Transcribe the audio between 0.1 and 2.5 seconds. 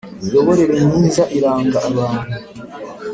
Imiyoborere myiza iranga abantu.